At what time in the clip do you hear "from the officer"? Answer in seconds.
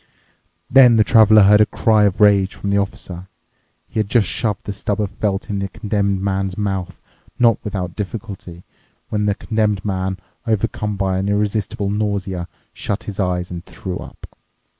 2.55-3.27